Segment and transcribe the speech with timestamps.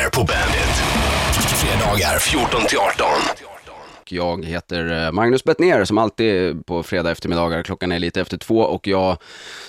[0.00, 0.76] Betnér på Bandit.
[1.32, 3.06] Fredagar 14 till 18.
[4.08, 7.62] Jag heter eh, Magnus Bettner som alltid på fredag eftermiddagar.
[7.62, 9.16] Klockan är lite efter två och jag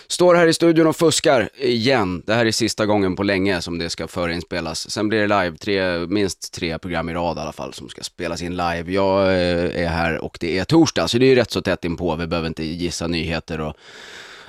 [0.07, 2.23] står här i studion och fuskar igen.
[2.25, 4.89] Det här är sista gången på länge som det ska förinspelas.
[4.89, 8.03] Sen blir det live, tre, minst tre program i rad i alla fall som ska
[8.03, 8.91] spelas in live.
[8.91, 11.85] Jag eh, är här och det är torsdag så det är ju rätt så tätt
[11.85, 12.15] inpå.
[12.15, 13.75] Vi behöver inte gissa nyheter och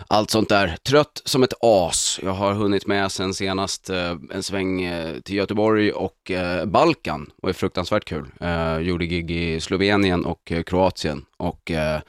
[0.08, 0.76] allt sånt där.
[0.88, 2.20] Trött som ett as.
[2.22, 7.30] Jag har hunnit med sen senast eh, en sväng eh, till Göteborg och eh, Balkan.
[7.42, 8.26] Det är fruktansvärt kul.
[8.40, 12.00] Eh, gjorde gig i Slovenien och eh, Kroatien och eh,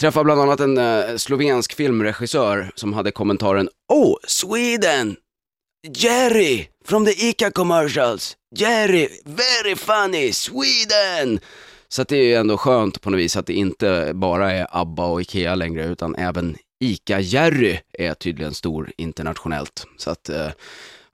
[0.00, 5.16] träffade bland annat en eh, slovensk filmregissör som hade kommentaren Oh, Sweden!
[5.88, 8.36] Jerry from the Ica commercials!
[8.56, 11.40] Jerry, very funny, Sweden!
[11.88, 14.66] Så att det är ju ändå skönt på något vis att det inte bara är
[14.70, 19.86] ABBA och IKEA längre utan även ICA-Jerry är tydligen stor internationellt.
[19.96, 20.48] Så att eh,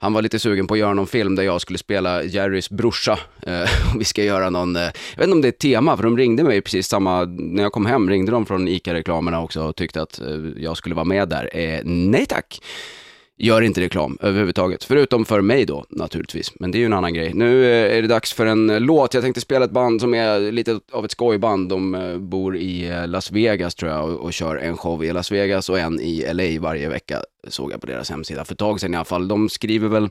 [0.01, 3.19] han var lite sugen på att göra någon film där jag skulle spela Jerrys brorsa.
[3.41, 6.03] Eh, vi ska göra någon, eh, jag vet inte om det är ett tema, för
[6.03, 9.75] de ringde mig precis samma, när jag kom hem ringde de från ICA-reklamerna också och
[9.75, 11.57] tyckte att eh, jag skulle vara med där.
[11.57, 12.61] Eh, nej tack!
[13.43, 16.59] Gör inte reklam överhuvudtaget, förutom för mig då naturligtvis.
[16.59, 17.33] Men det är ju en annan grej.
[17.33, 19.13] Nu eh, är det dags för en eh, låt.
[19.13, 21.69] Jag tänkte spela ett band som är lite av ett skojband.
[21.69, 25.31] De eh, bor i Las Vegas tror jag och, och kör en show i Las
[25.31, 27.23] Vegas och en i LA varje vecka.
[27.47, 29.27] Såg jag på deras hemsida för ett tag sedan i alla fall.
[29.27, 30.09] De skriver väl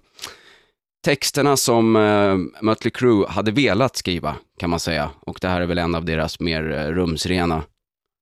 [1.04, 5.10] texterna som eh, Mötley Crüe hade velat skriva kan man säga.
[5.20, 7.62] Och det här är väl en av deras mer eh, rumsrena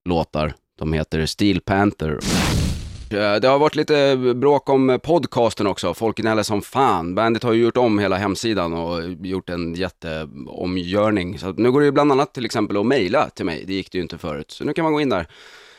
[0.08, 0.54] låtar.
[0.78, 2.18] De heter Steel Panther.
[3.10, 5.94] Eh, det har varit lite bråk om podcasten också.
[5.94, 7.14] Folk gnäller som fan.
[7.14, 11.38] Bandit har ju gjort om hela hemsidan och gjort en jätteomgörning.
[11.38, 13.64] Så nu går det ju bland annat till exempel att mejla till mig.
[13.66, 14.50] Det gick det ju inte förut.
[14.50, 15.26] Så nu kan man gå in där.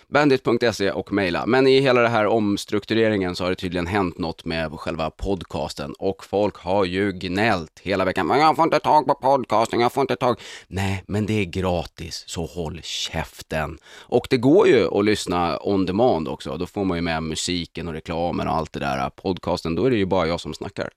[0.10, 1.46] Bandit.se och mejla.
[1.46, 5.94] Men i hela den här omstruktureringen så har det tydligen hänt något med själva podcasten.
[6.00, 8.28] Och folk har ju gnällt hela veckan.
[8.28, 10.40] Men jag får inte tag på podcasten, jag får inte tag.
[10.68, 13.78] Nej, men det är gratis, så håll käften.
[13.98, 16.58] Och det går ju att lyssna on demand också.
[16.58, 19.10] Då får man ju med musiken och reklamen och allt det där.
[19.10, 20.90] Podcasten, då är det ju bara jag som snackar.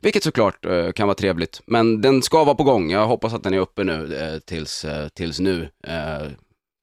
[0.00, 2.90] Vilket såklart eh, kan vara trevligt, men den ska vara på gång.
[2.90, 5.68] Jag hoppas att den är uppe nu eh, tills, eh, tills nu.
[5.82, 6.26] Eh,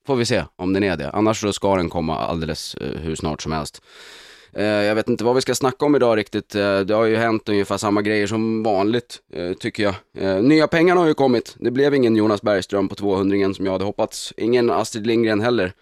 [0.08, 1.09] Får vi se om den är det.
[1.09, 3.81] Annars så ska den komma alldeles eh, hur snart som helst.
[4.53, 6.56] Eh, jag vet inte vad vi ska snacka om idag riktigt.
[6.56, 9.96] Eh, det har ju hänt ungefär samma grejer som vanligt, eh, tycker jag.
[10.18, 11.56] Eh, nya pengarna har ju kommit.
[11.59, 14.34] Det blev ingen Jonas Bergström på 200 som jag hade hoppats.
[14.38, 15.74] Ingen Astrid Lindgren heller.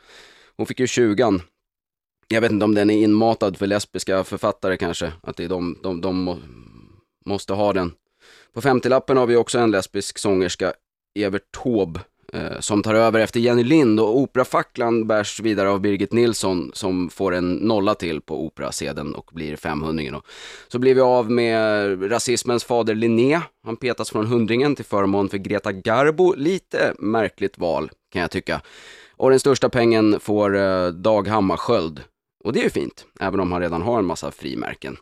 [0.58, 1.40] Hon fick ju 20
[2.28, 5.14] Jag vet inte om den är inmatad för lesbiska författare kanske.
[5.24, 6.38] Att det är de, de, de må,
[7.26, 7.92] måste ha den.
[8.54, 10.74] På 50-lappen har vi också en lesbisk sångerska,
[11.20, 12.00] Evert Taube,
[12.34, 17.10] Eh, som tar över efter Jenny Lind och operafacklan bärs vidare av Birgit Nilsson som
[17.10, 20.22] får en nolla till på operasedeln och blir 500
[20.68, 23.42] Så blir vi av med rasismens fader Linné.
[23.64, 26.34] Han petas från hundringen till förmån för Greta Garbo.
[26.38, 28.62] Lite märkligt val kan jag tycka.
[29.12, 32.04] Och den största pengen får eh, Dag Hammarskjöld.
[32.44, 34.98] Och det är ju fint, även om han redan har en massa frimärken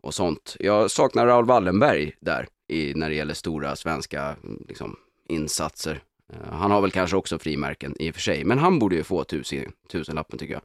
[0.00, 0.56] och sånt.
[0.58, 4.36] Jag saknar Raoul Wallenberg där i, när det gäller stora svenska
[4.68, 4.96] liksom,
[5.28, 6.02] insatser.
[6.32, 9.02] Eh, han har väl kanske också frimärken i och för sig, men han borde ju
[9.04, 10.62] få tusen, tusenlappen tycker jag.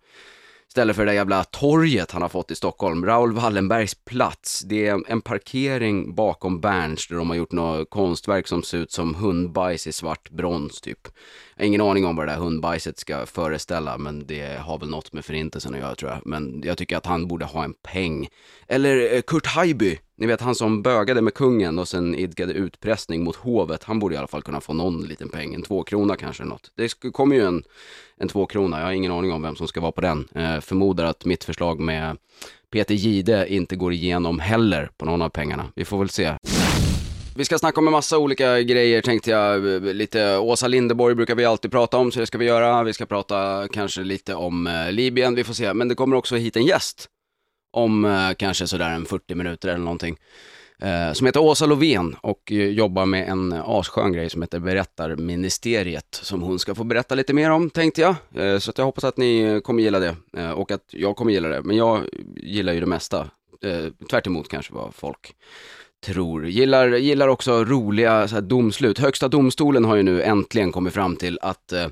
[0.67, 4.61] Istället för det där jävla torget han har fått i Stockholm, Raoul Wallenbergs plats.
[4.61, 8.91] Det är en parkering bakom Berns där de har gjort något konstverk som ser ut
[8.91, 10.99] som hundbajs i svart brons typ.
[11.55, 14.89] Jag har ingen aning om vad det där hundbajset ska föreställa, men det har väl
[14.89, 16.21] något med förintelsen att göra tror jag.
[16.25, 18.27] Men jag tycker att han borde ha en peng.
[18.67, 23.23] Eller eh, Kurt Haijby, ni vet han som bögade med kungen och sen idkade utpressning
[23.23, 23.83] mot hovet.
[23.83, 26.71] Han borde i alla fall kunna få någon liten peng, en tvåkrona kanske eller något.
[26.75, 27.63] Det kommer ju en,
[28.17, 30.27] en tvåkrona, jag har ingen aning om vem som ska vara på den.
[30.35, 32.17] Eh, förmodar att mitt förslag med
[32.71, 35.71] Peter Gide inte går igenom heller på någon av pengarna.
[35.75, 36.33] Vi får väl se.
[37.35, 39.75] Vi ska snacka om en massa olika grejer tänkte jag.
[39.75, 42.83] Eh, lite Åsa Linderborg brukar vi alltid prata om, så det ska vi göra.
[42.83, 45.73] Vi ska prata kanske lite om eh, Libyen, vi får se.
[45.73, 47.09] Men det kommer också hit en gäst
[47.71, 50.17] om eh, kanske sådär en 40 minuter eller någonting.
[50.81, 54.59] Eh, som heter Åsa Lovén och eh, jobbar med en eh, asskön grej som heter
[54.59, 58.15] Berättarministeriet som hon ska få berätta lite mer om tänkte jag.
[58.35, 61.15] Eh, så att jag hoppas att ni eh, kommer gilla det eh, och att jag
[61.15, 61.61] kommer gilla det.
[61.63, 62.01] Men jag
[62.35, 63.29] gillar ju det mesta.
[63.63, 65.35] Eh, tvärt emot kanske vad folk
[66.05, 66.47] tror.
[66.47, 68.99] Gillar, gillar också roliga så här, domslut.
[68.99, 71.87] Högsta domstolen har ju nu äntligen kommit fram till att eh,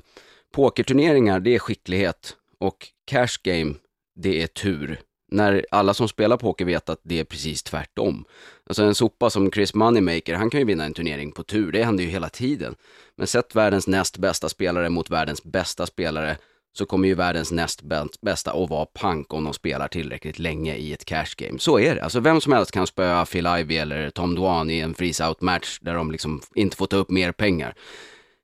[0.54, 3.74] pokerturneringar, det är skicklighet och cash game,
[4.16, 5.00] det är tur.
[5.30, 8.24] När alla som spelar poker vet att det är precis tvärtom.
[8.66, 11.84] Alltså en sopa som Chris Moneymaker, han kan ju vinna en turnering på tur, det
[11.84, 12.74] händer ju hela tiden.
[13.16, 16.36] Men sätt världens näst bästa spelare mot världens bästa spelare,
[16.72, 17.82] så kommer ju världens näst
[18.20, 21.58] bästa att vara pank om de spelar tillräckligt länge i ett cash game.
[21.58, 22.02] Så är det.
[22.02, 25.78] Alltså vem som helst kan spöa Phil Ivey eller Tom Dwan i en freeze-out match
[25.80, 27.74] där de liksom inte får ta upp mer pengar.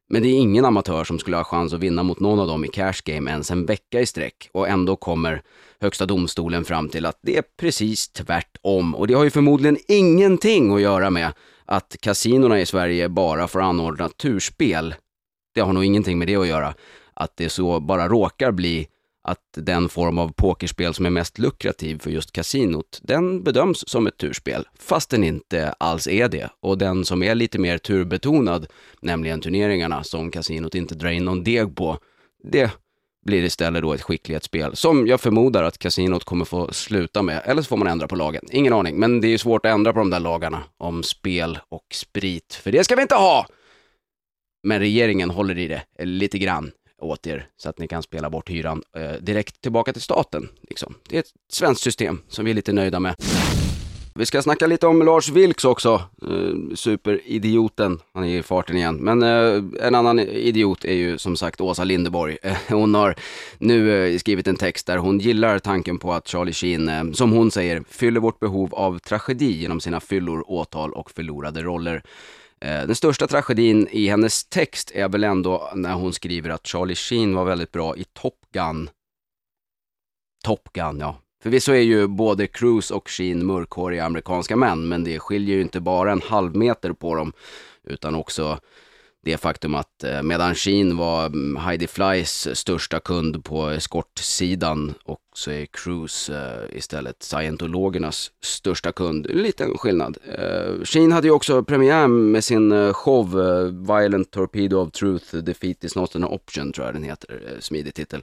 [0.09, 2.65] Men det är ingen amatör som skulle ha chans att vinna mot någon av dem
[2.65, 5.43] i cash game ens en vecka i sträck och ändå kommer
[5.81, 10.75] Högsta domstolen fram till att det är precis tvärtom och det har ju förmodligen ingenting
[10.75, 11.33] att göra med
[11.65, 14.95] att kasinorna i Sverige bara får anordna turspel.
[15.55, 16.75] Det har nog ingenting med det att göra.
[17.15, 18.89] Att det så bara råkar bli
[19.25, 24.07] att den form av pokerspel som är mest lukrativ för just kasinot, den bedöms som
[24.07, 26.51] ett turspel, fast den inte alls är det.
[26.61, 28.67] Och den som är lite mer turbetonad,
[29.01, 31.99] nämligen turneringarna som kasinot inte drar in någon deg på,
[32.45, 32.71] det
[33.27, 37.63] blir istället då ett skicklighetsspel som jag förmodar att kasinot kommer få sluta med, eller
[37.63, 38.45] så får man ändra på lagen.
[38.51, 41.59] Ingen aning, men det är ju svårt att ändra på de där lagarna om spel
[41.69, 43.47] och sprit, för det ska vi inte ha!
[44.63, 48.51] Men regeringen håller i det lite grann åt er så att ni kan spela bort
[48.51, 50.49] hyran eh, direkt tillbaka till staten.
[50.69, 50.95] Liksom.
[51.09, 53.15] Det är ett svenskt system som vi är lite nöjda med.
[54.15, 57.99] Vi ska snacka lite om Lars Vilks också, eh, superidioten.
[58.15, 58.97] Han är i farten igen.
[58.97, 62.39] Men eh, en annan idiot är ju som sagt Åsa Linderborg.
[62.43, 63.15] Eh, hon har
[63.59, 67.33] nu eh, skrivit en text där hon gillar tanken på att Charlie Sheen, eh, som
[67.33, 72.03] hon säger, fyller vårt behov av tragedi genom sina fyllor, åtal och förlorade roller.
[72.63, 76.95] Eh, den största tragedin i hennes text är väl ändå när hon skriver att Charlie
[76.95, 78.91] Sheen var väldigt bra i Top Gun.
[80.45, 81.19] Top Gun, ja.
[81.43, 85.81] Förvisso är ju både Cruise och Sheen mörkhåriga amerikanska män, men det skiljer ju inte
[85.81, 87.33] bara en halv meter på dem,
[87.85, 88.59] utan också
[89.23, 95.22] det faktum att eh, medan Sheen var mm, Heidi Flys största kund på eskortsidan och
[95.35, 99.27] så är Cruise uh, istället scientologernas största kund.
[99.31, 100.19] En liten skillnad.
[100.39, 104.93] Eh, uh, Sheen hade ju också premiär med sin uh, show uh, Violent Torpedo of
[104.93, 108.23] Truth, Defeat is not an option tror jag den heter, smidig titel.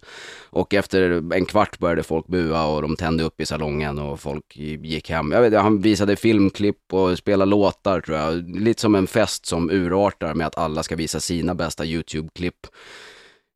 [0.49, 4.57] Och efter en kvart började folk bua och de tände upp i salongen och folk
[4.57, 5.31] gick hem.
[5.31, 8.49] Jag vet, han visade filmklipp och spelade låtar tror jag.
[8.59, 12.67] Lite som en fest som urartar med att alla ska visa sina bästa YouTube-klipp.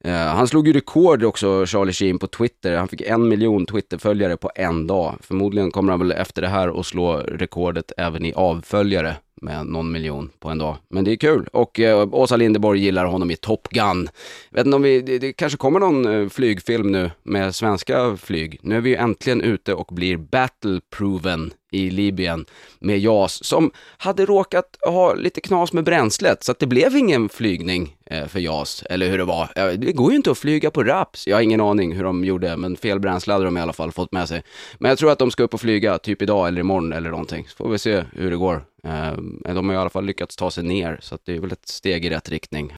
[0.03, 2.77] Eh, han slog ju rekord också, Charlie Sheen, på Twitter.
[2.77, 5.17] Han fick en miljon Twitter-följare på en dag.
[5.21, 9.91] Förmodligen kommer han väl efter det här att slå rekordet även i avföljare med någon
[9.91, 10.77] miljon på en dag.
[10.89, 11.47] Men det är kul.
[11.51, 14.09] Och eh, Åsa Linderborg gillar honom i Top Gun.
[14.49, 18.59] Vet inte om vi, det, det kanske kommer någon eh, flygfilm nu med svenska flyg.
[18.61, 22.45] Nu är vi ju äntligen ute och blir battle-proven i Libyen
[22.79, 27.29] med JAS som hade råkat ha lite knas med bränslet så att det blev ingen
[27.29, 29.75] flygning eh, för JAS, eller hur det var.
[29.77, 31.27] Det går ju inte att flyga på raps.
[31.27, 33.91] Jag har ingen aning hur de gjorde, men fel bränsle hade de i alla fall
[33.91, 34.43] fått med sig.
[34.77, 37.47] Men jag tror att de ska upp och flyga, typ idag eller imorgon eller någonting.
[37.49, 38.61] Så får vi se hur det går.
[38.87, 39.13] Eh,
[39.53, 42.05] De har i alla fall lyckats ta sig ner, så det är väl ett steg
[42.05, 42.75] i rätt riktning.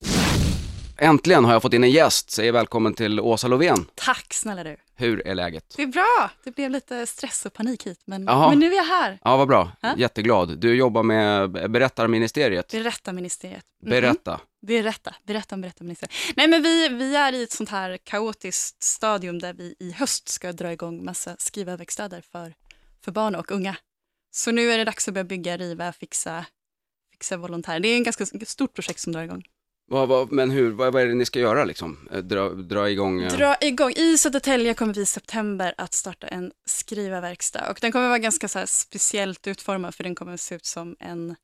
[0.98, 2.32] Äntligen har jag fått in en gäst.
[2.32, 3.86] Säg välkommen till Åsa Lovén.
[3.96, 4.78] Tack snälla du.
[4.96, 5.74] Hur är läget?
[5.78, 6.32] Det är bra.
[6.44, 9.20] Det blev lite stress och panik hit, men, men nu är jag här.
[9.24, 9.72] Ja, vad bra.
[9.82, 9.94] Ja.
[9.98, 10.60] Jätteglad.
[10.60, 12.72] Du jobbar med Berättarministeriet.
[12.72, 13.66] Berätta ministeriet.
[13.84, 13.90] Mhm.
[13.90, 14.40] Berätta.
[14.68, 16.14] Berätta, berätta om berätta ministeriet.
[16.36, 20.30] Nej men vi, vi är i ett sånt här kaotiskt stadium där vi i höst
[20.30, 22.54] ska dra igång massa skrivarverkstäder för,
[23.06, 23.76] för barn och unga.
[24.36, 26.46] Så nu är det dags att börja bygga, riva, fixa,
[27.12, 27.80] fixa volontärer.
[27.80, 29.44] Det är en ganska stort projekt som drar igång.
[29.88, 32.10] Vad, vad, men hur, vad, vad är det ni ska göra liksom?
[32.12, 33.22] Eh, Dra, dra igång?
[33.24, 33.92] eh, Dra igång.
[33.92, 38.48] I Södertälje kommer vi i september att starta en skrivarverkstad och den kommer vara ganska
[38.48, 41.36] så speciellt utformad för den kommer se ut som en,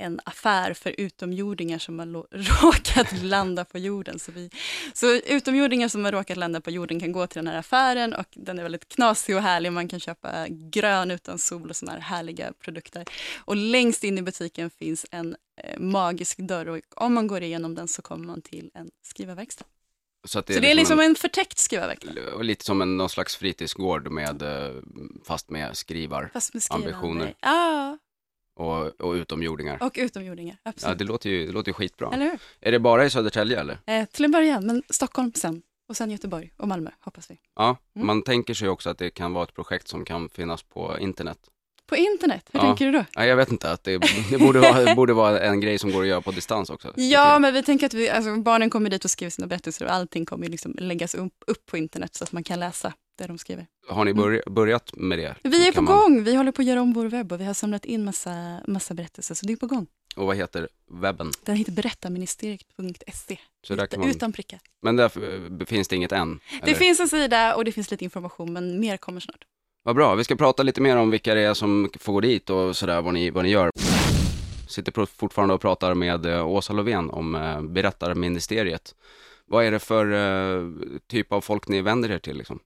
[0.00, 2.06] en affär för utomjordingar som har
[2.62, 4.18] råkat landa på jorden.
[4.18, 4.50] Så, vi,
[4.92, 8.26] så utomjordingar som har råkat landa på jorden kan gå till den här affären och
[8.30, 9.72] den är väldigt knasig och härlig.
[9.72, 13.04] Man kan köpa grön utan sol och sådana här härliga produkter.
[13.38, 17.74] Och längst in i butiken finns en eh, magisk dörr och om man går igenom
[17.74, 19.64] den så kommer man till en skrivarverkstad.
[20.24, 22.34] Så, det, Så det är liksom en, en förtäckt skrivarverkstad.
[22.34, 24.74] och lite som en, någon slags fritidsgård med, eh,
[25.24, 26.62] fast med skrivar Fast med.
[26.70, 27.34] Ambitioner.
[27.40, 27.98] Ja,
[28.60, 29.78] och, och utomjordingar.
[29.82, 30.56] och utomjordingar.
[30.62, 30.98] Ja, Absolut.
[30.98, 32.10] det låter ju, det låter ju skitbra.
[32.12, 32.38] Eller hur?
[32.60, 33.78] Är det bara i Södertälje eller?
[33.86, 35.62] Eh, till en början, men Stockholm sen.
[35.88, 37.36] Och sen Göteborg och Malmö, hoppas vi.
[37.56, 38.06] Ja, Mm.
[38.06, 41.38] man tänker sig också att det kan vara ett projekt som kan finnas på internet.
[41.86, 42.66] På internet, hur Ja.
[42.66, 43.04] tänker du då?
[43.14, 43.98] Ja, jag vet inte, att det,
[44.30, 46.92] det borde, vara, borde vara en grej som går att göra på distans också.
[46.96, 49.92] Ja, men vi tänker att vi, alltså, barnen kommer dit och skriver sina berättelser och
[49.92, 52.92] allting kommer liksom läggas upp, upp på internet så att man kan läsa
[53.24, 53.66] det de skriver.
[53.88, 55.34] Har ni börj, börjat med det?
[55.42, 57.44] Vi är på man- gång, vi håller på att göra om vår webb och vi
[57.44, 59.86] har samlat in massa, massa berättelser så det är på gång.
[60.16, 61.32] Och vad heter webben?
[61.44, 61.72] Den heter
[63.86, 64.60] kan man, utan prickar.
[64.82, 66.40] men där finns det inget än?
[66.50, 66.74] Det eller?
[66.74, 69.44] finns en sida och det finns lite information men mer kommer snart.
[69.82, 72.50] Vad bra, vi ska prata lite mer om vilka det är som får gå dit
[72.50, 73.70] och sådär, vad ni, vad ni gör.
[74.68, 78.94] Sitter fortfarande och pratar med eh, Åsa Lovén om eh, Berättarministeriet.
[79.46, 80.68] Vad är det för eh,
[81.06, 82.58] typ av folk ni vänder er till liksom?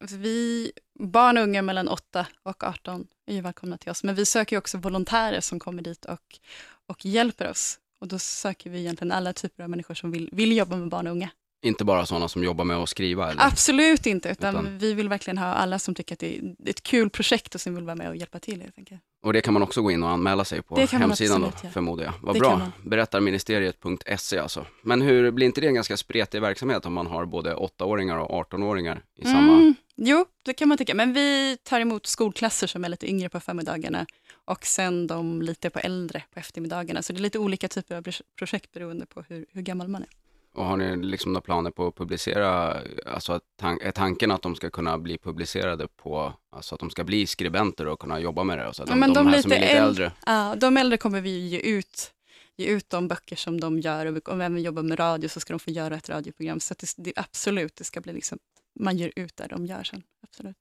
[0.00, 4.14] Alltså, vi, barn och unga mellan 8 och 18 är ju välkomna till oss, men
[4.14, 6.38] vi söker ju också volontärer som kommer dit och,
[6.86, 7.78] och hjälper oss.
[8.00, 11.06] Och då söker vi egentligen alla typer av människor som vill, vill jobba med barn
[11.06, 11.30] och unga.
[11.64, 13.30] Inte bara sådana som jobbar med att skriva?
[13.30, 13.46] Eller?
[13.46, 16.82] Absolut inte, utan, Utan- vi vill verkligen ha alla som tycker att det är ett
[16.82, 19.00] kul projekt och som vill vara med och hjälpa till helt enkelt.
[19.22, 21.72] Och det kan man också gå in och anmäla sig på hemsidan då, absolut göra.
[21.72, 22.12] förmodar jag.
[22.22, 22.50] Vad Det bra.
[22.50, 22.72] kan man.
[22.82, 24.66] Berättarministeriet.se alltså.
[24.82, 28.52] Men hur, blir inte det en ganska spretig verksamhet om man har både 8-åringar och
[28.52, 29.52] 18-åringar i samma...
[29.52, 30.94] Mm, jo, det kan man tycka.
[30.94, 34.06] Men vi tar emot skolklasser som är lite yngre på förmiddagarna
[34.44, 37.02] och sen de lite på äldre på eftermiddagarna.
[37.02, 40.02] Så det är lite olika typer av pro- projekt beroende på hur, hur gammal man
[40.02, 40.08] är.
[40.54, 44.42] Och har ni liksom några planer på att publicera, alltså att tan- är tanken att
[44.42, 48.44] de ska kunna bli publicerade på, alltså att de ska bli skribenter och kunna jobba
[48.44, 48.68] med det?
[48.68, 50.12] Och så att Ja, de, men de, de här som är lite lite äl- äldre,
[50.26, 52.12] Ja, de äldre kommer vi ge ut,
[52.56, 55.28] ge ut de böcker som de gör och vi- om vi även jobbar med radio
[55.28, 56.60] så ska de få göra ett radioprogram.
[56.60, 58.38] Så det, det, absolut, det ska bli liksom,
[58.80, 60.02] man ger ut det de gör sen.
[60.22, 60.56] Absolut.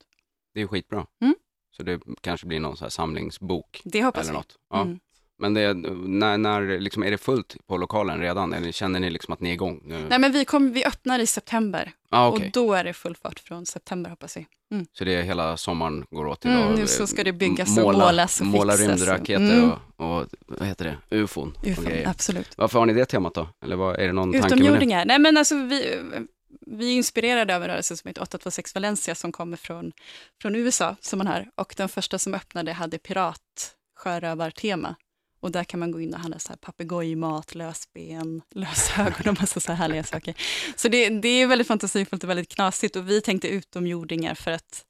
[0.53, 1.05] det är skitbra.
[1.21, 1.35] Mm.
[1.77, 4.37] Så det kanske blir någon så här samlingsbok Det hoppas eller vi.
[4.37, 4.57] något.
[4.69, 4.81] Ja.
[4.81, 4.99] Mm.
[5.39, 8.53] Men det, när, när liksom, är det fullt på lokalen redan?
[8.53, 10.05] Eller känner ni liksom att ni är igång nu?
[10.09, 12.45] Nej, men vi, kom, vi öppnar i september ah, okej.
[12.45, 14.47] och då är det full fart från september hoppas vi.
[14.93, 17.77] Så det är hela sommaren går åt till Mm, nu eh, så ska det byggas
[17.77, 18.89] och måla, målas och måla fixas.
[18.89, 19.71] rymdraketer Mm.
[19.71, 22.07] och, och, vad heter det, ufon och UFO, grejer.
[22.07, 22.57] absolut.
[22.57, 23.47] Varför har ni det temat då?
[23.63, 24.47] Eller vad, är det någon tanke?
[24.47, 25.05] Utomjordingar.
[25.05, 25.99] Nej, men alltså, vi,
[26.67, 29.91] vi är inspirerade av en rörelse som heter 826 Valencia som kommer från,
[30.41, 31.49] från USA, som man hör.
[31.55, 33.39] Och den första som öppnade hade pirat
[33.97, 34.95] sjörövartema.
[35.43, 39.59] Och där kan man gå in och handla så här papegojmat, lösben, lösögon och massa
[39.59, 40.33] så här härliga saker.
[40.75, 44.85] Så det, det är väldigt fantasifullt och väldigt knasigt och vi tänkte utomjordingar för att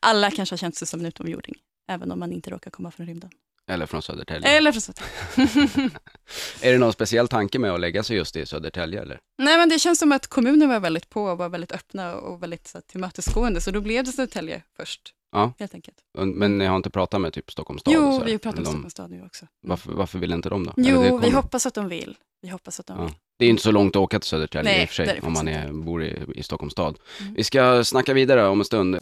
[0.00, 1.54] alla kanske har känt sig som en utomjording,
[1.88, 3.30] även om man inte råkar komma från rymden.
[3.68, 4.48] Eller från Södertälje?
[4.48, 4.92] Eller för så.
[6.66, 9.20] Är det någon speciell tanke med att lägga sig just i Södertälje eller?
[9.38, 12.42] Nej, men det känns som att kommunen var väldigt på och var väldigt öppna och
[12.42, 15.12] väldigt så, här, tillmötesgående, så då blev det Södertälje först.
[15.36, 15.52] Ja.
[15.58, 15.96] Helt enkelt.
[16.34, 17.94] Men ni har inte pratat med typ Stockholms stad?
[17.94, 19.42] Jo, vi pratar Eller om de- Stockholms stad nu också.
[19.44, 19.50] Mm.
[19.70, 20.72] Varför, varför vill inte de då?
[20.76, 22.16] Jo, vi hoppas att de vill.
[22.42, 23.04] Vi hoppas att de Ja.
[23.04, 23.14] vill.
[23.38, 25.32] Det är inte så långt att åka till Södertälje Nej, i och för sig, om
[25.32, 26.98] man är, bor i, i Stockholms stad.
[27.20, 27.34] Mm.
[27.34, 28.98] Vi ska snacka vidare om en stund.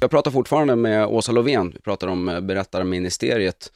[0.00, 3.72] Jag pratar fortfarande med Åsa Lovén, vi pratar om eh, berättarministeriet.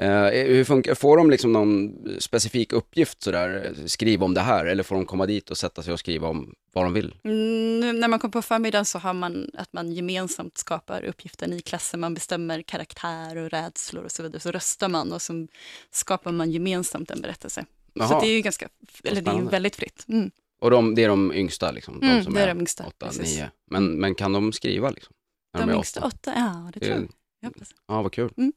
[0.00, 4.66] Eh, hur funkar, får de liksom någon specifik uppgift sådär, eh, skriva om det här,
[4.66, 7.14] eller får de komma dit och sätta sig och skriva om vad de vill?
[7.24, 11.60] Mm, när man kommer på förmiddagen så har man att man gemensamt skapar uppgiften i
[11.60, 12.00] klassen.
[12.00, 14.40] Man bestämmer karaktär och rädslor och så vidare.
[14.40, 15.46] Så röstar man och så
[15.90, 17.60] skapar man gemensamt en berättelse.
[17.60, 18.20] Så Jaha.
[18.20, 18.68] det är ju ganska,
[19.04, 20.04] eller det är ju väldigt fritt.
[20.08, 20.30] Mm.
[20.60, 22.86] Och de, det är de yngsta liksom, de Mm, som det är är, de yngsta,
[22.86, 23.50] åtta, nio.
[23.70, 25.14] Men, men kan de skriva liksom?
[25.54, 27.08] När De är yngsta åtta, ja det tror jag.
[27.40, 27.48] Jag.
[27.48, 27.74] hoppas.
[27.86, 28.32] Ja, vad kul.
[28.36, 28.52] Mm.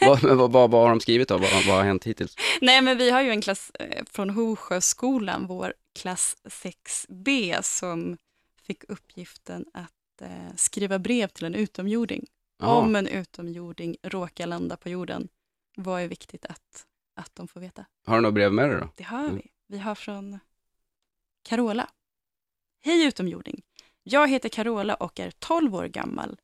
[0.00, 1.38] vad, vad, vad, vad har de skrivit då?
[1.38, 2.36] Vad, vad har hänt hittills?
[2.60, 8.16] Nej, men vi har ju en klass eh, från Hovsjöskolan, vår klass 6B, som
[8.62, 12.26] fick uppgiften att eh, skriva brev till en utomjording.
[12.58, 12.74] Jaha.
[12.74, 15.28] Om en utomjording råkar landa på jorden,
[15.76, 16.86] vad är viktigt att,
[17.16, 17.84] att de får veta?
[18.06, 18.88] Har du något brev med dig då?
[18.96, 19.36] Det har Mm.
[19.36, 19.46] vi.
[19.66, 20.38] Vi har från
[21.42, 21.90] Carola.
[22.84, 23.62] Hej utomjording!
[24.02, 26.36] Jag heter Carola och är 12 år gammal.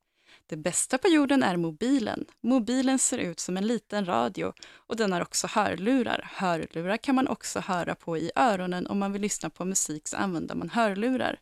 [0.47, 2.25] Det bästa på jorden är mobilen.
[2.41, 6.31] Mobilen ser ut som en liten radio och den har också hörlurar.
[6.33, 10.17] Hörlurar kan man också höra på i öronen om man vill lyssna på musik så
[10.17, 11.41] använder man hörlurar.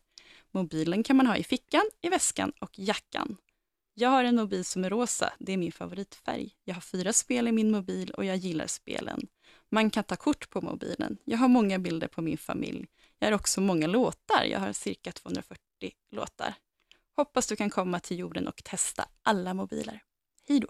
[0.51, 3.37] Mobilen kan man ha i fickan, i väskan och jackan.
[3.93, 6.51] Jag har en mobil som är rosa, det är min favoritfärg.
[6.63, 9.27] Jag har fyra spel i min mobil och jag gillar spelen.
[9.69, 11.17] Man kan ta kort på mobilen.
[11.25, 12.87] Jag har många bilder på min familj.
[13.19, 14.43] Jag har också många låtar.
[14.43, 15.59] Jag har cirka 240
[16.11, 16.53] låtar.
[17.15, 20.01] Hoppas du kan komma till jorden och testa alla mobiler.
[20.47, 20.67] Hej då!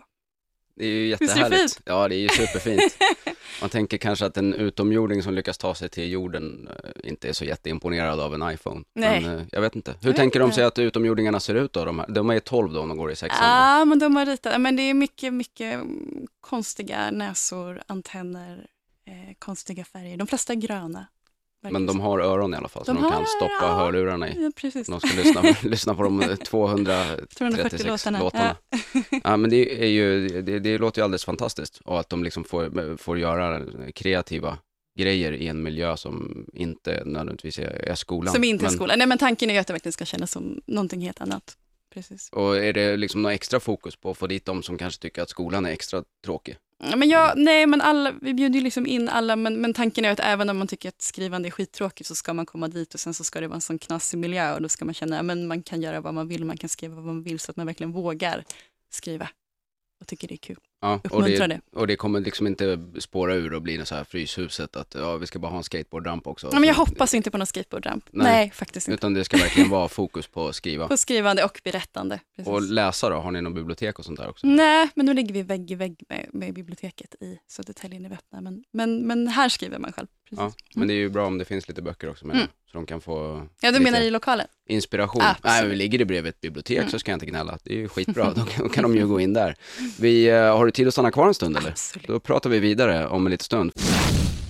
[0.75, 1.73] Det är ju Visst är det jättehärligt.
[1.73, 1.81] fint?
[1.85, 2.97] Ja, det är ju superfint.
[3.61, 7.33] Man tänker kanske att en utomjording som lyckas ta sig till jorden eh, inte är
[7.33, 8.83] så jätteimponerad av en iPhone.
[8.93, 9.21] Nej.
[9.21, 9.95] Men eh, jag vet inte.
[10.01, 11.85] Hur Jag tänker de sig att utomjordingarna ser ut då?
[11.85, 12.07] De, här?
[12.07, 13.49] de är 12 då om de går i sexan.
[13.49, 14.61] Ja, men de har ritat.
[14.61, 18.67] Men det är mycket, mycket mm, konstiga näsor, antenner,
[19.05, 20.17] eh, konstiga färger.
[20.17, 21.07] De flesta är gröna.
[21.71, 23.75] Men de har öron i alla fall, så De de, kan stoppa ja.
[23.75, 24.43] hörlurarna i.
[24.43, 24.87] Ja, precis.
[24.87, 28.19] De ska lyssna, lyssna på de eh, 236 240 låtarna.
[28.19, 28.55] låtarna.
[28.93, 29.19] Ja.
[29.23, 31.81] Ja, men det, är ju, det, det låter ju alldeles fantastiskt.
[31.85, 33.61] Och att de liksom får, får göra
[33.95, 34.57] kreativa
[34.99, 38.33] grejer i en miljö som inte nödvändigtvis är, är skolan.
[38.33, 38.97] Som inte är Men- skolan.
[38.97, 41.57] Nej, men tanken är ju att det verkligen ska kännas som någonting helt annat.
[41.93, 42.29] Precis.
[42.31, 45.21] Och är det liksom något extra fokus på att få dit de som kanske tycker
[45.21, 46.57] att skolan är extra tråkig?
[46.79, 50.11] Men jag, nej, men alla, vi bjuder ju liksom in alla, men, men tanken är
[50.11, 52.99] att även om man tycker att skrivande är skittråkigt så ska man komma dit och
[52.99, 55.25] sen så ska det vara en sån knasig miljö och då ska man känna att
[55.25, 57.65] man kan göra vad man vill, man kan skriva vad man vill så att man
[57.65, 58.43] verkligen vågar
[58.89, 59.29] skriva
[60.01, 60.59] och tycker det är kul.
[60.83, 64.03] Ja, och, det, och det kommer liksom inte spåra ur och bli något så här
[64.03, 66.49] fryshuset att ja, vi ska bara ha en skateboardramp också.
[66.51, 68.05] Ja, men jag hoppas inte på någon skateboardramp.
[68.11, 68.31] Nej.
[68.33, 68.51] Nej.
[68.51, 68.93] faktiskt inte.
[68.95, 70.87] Utan det ska verkligen vara fokus på att skriva.
[70.93, 72.19] På skrivande och berättande.
[72.35, 72.51] Precis.
[72.51, 74.47] Och läsa då, har ni någon bibliotek och sånt där också?
[74.47, 78.41] Nej, men nu ligger vi vägg i vägg med, med biblioteket i Södertälje i Vättna.
[78.41, 80.07] Men, men, men här skriver man själv.
[80.29, 80.39] Precis.
[80.39, 82.47] Ja, Ja, men det är ju bra om det finns lite böcker också med Mm.
[82.71, 84.47] så de kan få du lite menar i lokalen?
[84.69, 85.21] inspiration.
[85.21, 85.43] Absolut.
[85.43, 86.89] Nej, men ligger det bredvid ett bibliotek Mm.
[86.89, 87.57] så ska jag inte gnälla.
[87.63, 89.55] Det är ju skitbra, då kan, då kan de ju gå in där.
[89.99, 91.69] Vi, eh, har du tid att stanna kvar en stund eller?
[91.69, 92.07] Absolut.
[92.07, 93.71] Då pratar vi vidare om en liten stund.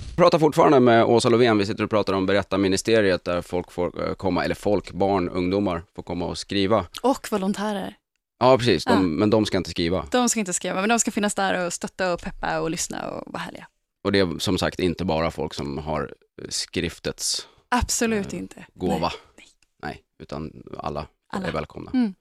[0.10, 4.08] Vi pratar fortfarande med Åsa Lovén, vi sitter och pratar om Berättarministeriet där folk får
[4.10, 6.86] eh, komma, eller folk, barn, ungdomar får komma och skriva.
[7.02, 7.96] Och volontärer.
[8.40, 9.00] Ja, precis, de, Ja.
[9.02, 10.06] men de ska inte skriva.
[10.12, 13.10] De ska inte skriva, men de ska finnas där och stötta och peppa och lyssna
[13.10, 13.68] och vara härliga.
[14.04, 16.14] Och det är som sagt inte bara folk som har
[16.50, 18.66] skriftets Absolut Eh, inte.
[18.74, 19.12] gåva.
[19.38, 19.48] Nej.
[19.84, 21.48] Nej, utan alla, Alla.
[21.48, 21.92] är välkomna.
[21.94, 22.14] Mm.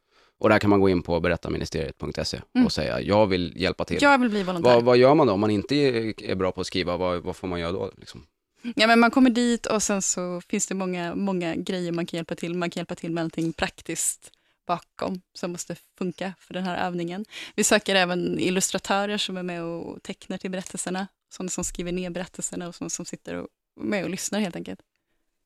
[0.43, 2.67] Och där kan man gå in på berättarministeriet.se Mm.
[2.67, 3.99] och säga jag vill hjälpa till.
[4.01, 4.75] Jag vill bli volontär.
[4.75, 6.97] Vad, vad gör man då om man inte är är bra på att skriva?
[6.97, 7.91] Vad, vad får man göra då?
[7.99, 8.27] Liksom?
[8.75, 12.19] Ja, men man kommer dit och sen så finns det många, många grejer man kan
[12.19, 12.55] hjälpa till.
[12.55, 14.31] Man kan hjälpa till med allting praktiskt
[14.67, 17.25] bakom som måste funka för den här övningen.
[17.55, 21.07] Vi söker även illustratörer som är med och tecknar till berättelserna.
[21.33, 23.49] Sådana som skriver ner berättelserna och sådana som sitter och
[23.81, 24.81] med och lyssnar helt enkelt.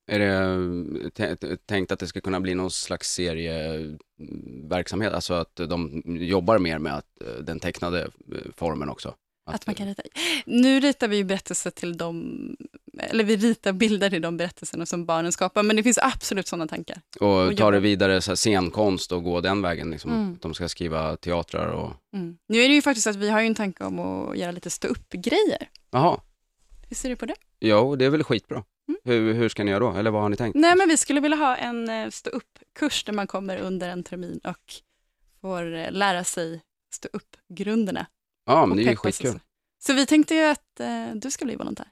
[0.06, 1.36] Är det eh,
[1.66, 5.12] tänkt att det ska kunna bli någon slags serieverksamhet?
[5.12, 8.10] Alltså att de jobbar mer med att, eh, den tecknade eh,
[8.56, 9.14] formen också?
[9.48, 10.02] Att man kan rita.
[10.46, 12.56] Nu ritar vi ju berättelser till de,
[12.98, 16.66] eller vi ritar bilder till de berättelserna som barnen skapar, men det finns absolut sådana
[16.66, 17.00] tankar.
[17.20, 19.90] Och och ta det vidare, så här, scenkonst och gå den vägen.
[19.90, 20.12] Liksom.
[20.12, 20.32] Mm.
[20.32, 21.92] Att De ska skriva teatrar och...
[22.14, 22.36] Mm.
[22.48, 24.70] Nu är det ju faktiskt att vi har ju en tanke om att göra lite
[24.70, 25.68] stå upp-grejer.
[25.90, 26.20] Jaha,
[26.88, 27.34] Hur ser du på det?
[27.60, 28.64] jo det är väl skitbra.
[28.88, 29.00] Mm.
[29.04, 29.92] Hur, hur ska ni göra då?
[29.98, 30.54] Eller vad har ni tänkt?
[30.56, 34.02] Nej, men vi skulle vilja ha en eh, stå upp-kurs där man kommer under en
[34.02, 34.72] termin och
[35.40, 36.62] får eh, lära sig
[36.94, 38.06] stå upp-grunderna.
[38.46, 39.32] Ja, men det är ju skitkul.
[39.32, 39.38] så.
[39.78, 41.86] Så vi tänkte ju att eh, du ska bli volontär.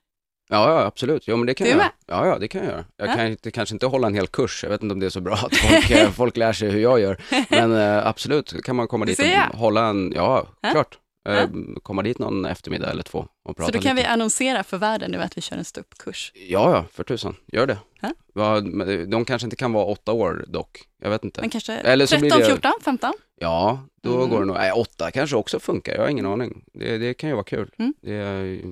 [0.48, 1.28] Ja, ja, absolut.
[1.28, 1.90] Jo, men det kan Du jag med?
[2.06, 2.84] Ja, ja, det kan jag göra.
[2.96, 3.14] Jag Ja.
[3.14, 4.62] kan inte, kanske inte hålla en hel kurs.
[4.62, 6.80] Jag vet inte om det är så bra att folk, eh, folk lär sig hur
[6.80, 7.22] jag gör.
[7.50, 9.50] Men eh, absolut, kan man komma dit jag.
[9.52, 10.70] och hålla en, ja, Ja.
[10.70, 10.98] klart.
[11.28, 11.48] Eh, Ja.
[11.82, 14.08] Komma dit någon eftermiddag eller två och prata Så då kan lite.
[14.08, 16.32] vi annonsera för världen nu att vi kör en stå upp-kurs.
[16.34, 17.36] Ja, ja, för tusan.
[17.46, 17.78] Gör det.
[18.00, 18.60] Ja.
[18.64, 20.82] Men De kanske inte kan vara åtta år dock.
[20.98, 21.40] Jag vet inte.
[21.40, 23.12] Men kanske Eller så 13, blir det- 14, 15?
[23.40, 24.30] Ja, då Mm.
[24.30, 24.56] går det nog.
[24.56, 25.94] Nej, åtta kanske också funkar.
[25.94, 26.64] Jag har ingen aning.
[26.72, 27.70] Det, det kan ju vara kul.
[27.78, 27.94] Mm.
[28.02, 28.62] Det, är,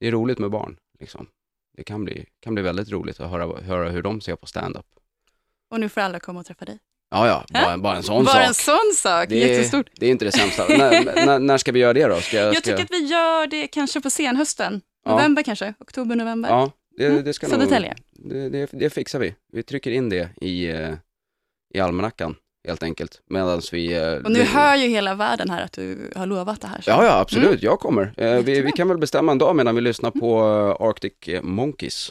[0.00, 0.76] det är roligt med barn.
[1.00, 1.26] Liksom.
[1.76, 4.86] Det kan bli, kan bli väldigt roligt att höra, höra hur de ser på stand-up.
[5.70, 6.78] Och nu får alla komma och träffa dig.
[7.10, 7.60] Ja, ja, Ja.
[7.64, 8.46] bara, bara en sån Bara sak.
[8.46, 9.86] en sån sak, det, är, jättestort.
[10.00, 10.64] det är inte det sämsta.
[10.68, 12.20] när, när, ska vi göra det då?
[12.20, 14.80] Ska, Jag ska, tycker att vi gör det kanske på senhösten.
[15.04, 15.10] Ja.
[15.12, 16.48] November kanske, oktober, november.
[16.50, 17.56] Ja, det, Mm, det ska nog...
[17.56, 17.94] Södertälje.
[18.12, 19.34] Det, det, det fixar vi.
[19.52, 20.92] Vi trycker in det i, eh,
[21.74, 22.36] i almanackan
[22.68, 23.20] helt enkelt.
[23.30, 23.92] Medan vi...
[23.94, 26.80] eh, Och nu vi- hör ju hela världen här att du har lovat det här.
[26.80, 27.62] så- Ja, ja, absolut.
[27.62, 28.14] Jag kommer.
[28.16, 30.40] Eh, vi, vi kan väl bestämma en dag medan vi lyssnar på
[30.80, 32.10] Arctic Monkeys.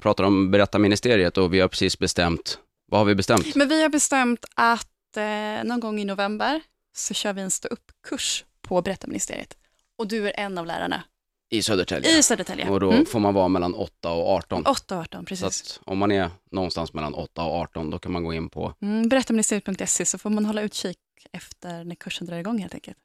[0.00, 2.58] Pratar om Berättarministeriet och vi har precis bestämt,
[2.92, 3.54] vad har vi bestämt?
[3.54, 6.60] Men vi har bestämt att eh, någon gång i november
[6.94, 9.56] så kör vi en stå upp-kurs på Berättarministeriet.
[9.98, 11.02] Och du är en av lärarna
[11.50, 12.18] I Södertälje.
[12.18, 12.68] i Södertälje.
[12.68, 13.06] Och då Mm.
[13.06, 14.66] får man vara mellan 8 och 18.
[14.66, 15.78] 8 och 18, Så precis.
[15.80, 18.74] att om man är någonstans mellan 8 och 18, då kan man gå in på,
[18.82, 20.98] Mm, Berättarministeriet.se så får man hålla utkik
[21.32, 22.98] efter när kursen drar igång helt enkelt.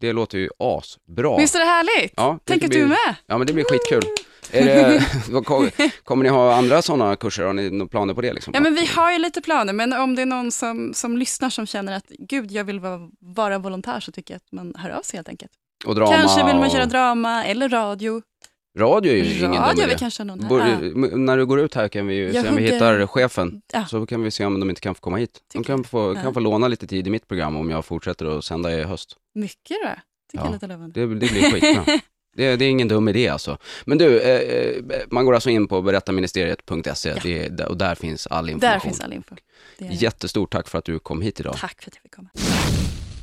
[0.00, 1.36] det låter ju asbra.
[1.38, 2.12] Visst är det härligt?
[2.16, 3.14] Ja, det Tänk att blir- du är med.
[3.26, 4.02] Ja, men det blir skitkul.
[4.52, 5.04] Det,
[6.04, 7.42] kommer ni ha andra sådana kurser?
[7.44, 8.32] Har ni några planer på det?
[8.32, 8.54] Liksom?
[8.54, 11.50] Ja, men vi har ju lite planer, men om det är någon som, som lyssnar
[11.50, 14.90] som känner att gud, jag vill vara, vara volontär så tycker jag att man hör
[14.90, 15.52] av sig helt enkelt.
[15.86, 18.22] och drama Kanske vill man och- köra drama eller radio.
[18.78, 19.96] Radio är ju ingen dum Radio idé.
[19.98, 20.48] kanske någon.
[20.48, 21.16] Bor, Ja.
[21.16, 23.62] När du går ut här kan vi ju se om vi hittar chefen.
[23.72, 23.86] Ja.
[23.86, 25.30] Så kan vi se om de inte kan få komma hit.
[25.52, 26.22] De Tycker kan få, Ja.
[26.22, 29.16] kan få låna lite tid i mitt program om jag fortsätter att sända i höst.
[29.34, 29.88] Mycket då.
[29.88, 29.98] Tycker
[30.32, 30.44] Ja.
[30.44, 31.00] jag lite lovande.
[31.00, 31.84] Det, det blir skitbra.
[32.36, 33.58] det, det är ingen dum idé alltså.
[33.84, 37.48] Men du, eh, eh, man går alltså in på berättarministeriet.se Ja.
[37.50, 38.72] det, och där finns all information.
[38.72, 39.34] Där finns all info.
[39.78, 39.94] Det är det.
[39.94, 41.56] Jättestort tack för att du kom hit idag.
[41.58, 42.28] Tack för att jag fick komma.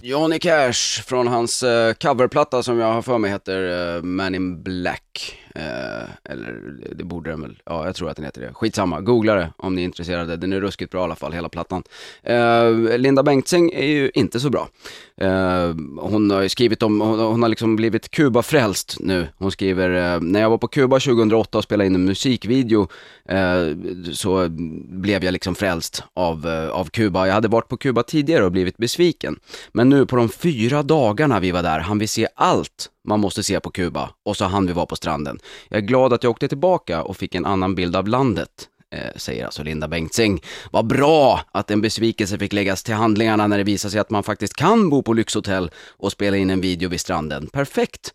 [0.02, 4.64] Johnny Cash från hans eh, coverplatta som jag har för mig heter eh, Man in
[4.64, 5.40] Black.
[5.56, 6.62] Eh, eller
[6.96, 8.54] det borde den väl, ja jag tror att den heter det.
[8.54, 10.38] Skitsamma, googla det om ni är intresserade.
[10.38, 11.84] Den är ruskigt bra i alla fall, hela plattan.
[12.24, 14.70] Eh, Linda Bengtzing är ju inte så bra.
[15.18, 19.28] Eh, hon har ju skrivit om, hon, hon har liksom blivit Kuba-frälst nu.
[19.38, 22.88] Hon skriver, eh, när jag var på Kuba 2008 och spelade in en musikvideo
[23.30, 23.78] eh,
[24.12, 24.48] så
[24.90, 27.28] blev jag liksom frälst av, eh, av Kuba.
[27.28, 29.40] Jag hade varit på Kuba tidigare och blivit besviken.
[29.72, 33.44] Men nu på de fyra dagarna vi var där han vi se allt man måste
[33.44, 35.40] se på Kuba och så hann vi vara på stranden.
[35.70, 39.12] Jag är glad att jag åkte tillbaka och fick en annan bild av landet eh,
[39.16, 40.42] säger alltså Linda Bengtzing.
[40.72, 44.24] Vad bra att en besvikelse fick läggas till handlingarna när det visade sig att man
[44.24, 47.48] faktiskt kan bo på lyxhotell och spela in en video vid stranden.
[47.48, 48.14] Perfekt!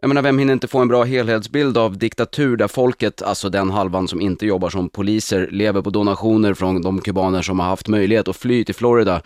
[0.00, 3.70] Jag menar, vem hinner inte få en bra helhetsbild av diktatur där folket, alltså den
[3.70, 7.88] halvan som inte jobbar som poliser, lever på donationer från de kubaner som har haft
[7.88, 9.22] möjlighet att fly till Florida.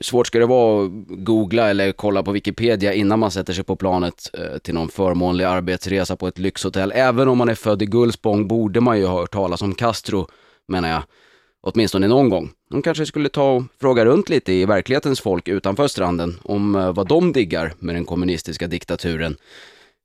[0.00, 3.76] Svårt ska det vara att googla eller kolla på Wikipedia innan man sätter sig på
[3.76, 6.92] planet eh, till någon förmånlig arbetsresa på ett lyxhotell.
[6.94, 10.28] Även om man är född i Gullspång borde man ju ha hört talas om Castro,
[10.68, 11.02] menar jag.
[11.60, 12.50] Åtminstone någon gång.
[12.70, 16.92] De kanske skulle ta och fråga runt lite i verklighetens folk utanför stranden om eh,
[16.92, 19.36] vad de diggar med den kommunistiska diktaturen.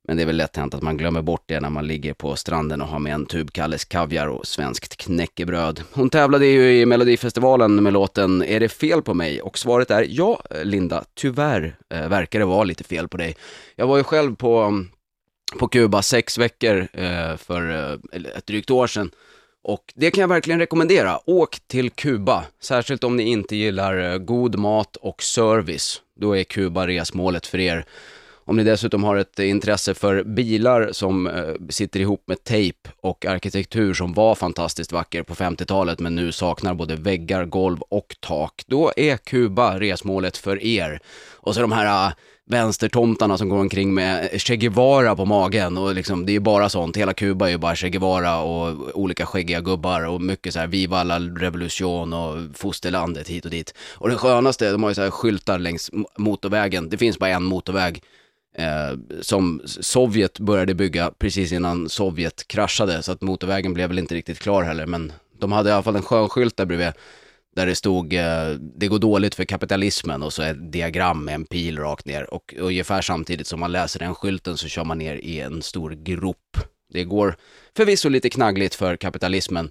[0.08, 2.36] Men det är väl lätt hänt att man glömmer bort det när man ligger på
[2.36, 5.82] stranden och har med en tub Kalles kaviar och svenskt knäckebröd.
[5.92, 9.42] Hon tävlade ju i Melodifestivalen med låten Är det fel på mig?
[9.42, 13.36] Och svaret är ja, Linda, tyvärr eh, verkar det vara lite fel på dig.
[13.76, 14.84] Jag var ju själv på,
[15.58, 19.10] på Kuba sex veckor eh, för eh, ett drygt år sedan.
[19.62, 21.20] Och det kan jag verkligen rekommendera.
[21.30, 26.02] Åk till Kuba, särskilt om ni inte gillar eh, god mat och service.
[26.20, 27.84] Då är Kuba resmålet för er.
[28.50, 33.26] Om ni dessutom har ett intresse för bilar som eh, sitter ihop med tejp och
[33.26, 38.62] arkitektur som var fantastiskt vacker på 50-talet men nu saknar både väggar, golv och tak,
[38.66, 41.00] då är Kuba resmålet för er.
[41.32, 42.12] Och så de här eh,
[42.46, 46.68] vänstertomtarna som går omkring med Che Guevara på magen och liksom, det är ju bara
[46.68, 46.96] sånt.
[46.96, 50.66] Hela Kuba är ju bara Che Guevara och olika skäggiga gubbar och mycket så här
[50.66, 53.74] Viva la revolution och fosterlandet hit och dit.
[53.92, 56.88] Och det skönaste, de har ju så här skyltar längs motorvägen.
[56.88, 58.02] Det finns bara en motorväg
[58.58, 64.14] eh, som Sovjet började bygga precis innan Sovjet kraschade, så att motorvägen blev väl inte
[64.14, 66.92] riktigt klar heller, men de hade i alla fall en skön skylt där bredvid,
[67.56, 71.44] där det stod eh, det går dåligt för kapitalismen och så ett diagram med en
[71.44, 75.16] pil rakt ner och ungefär samtidigt som man läser den skylten så kör man ner
[75.16, 76.56] i en stor grop.
[76.92, 77.36] Det går
[77.76, 79.70] förvisso lite knaggligt för kapitalismen,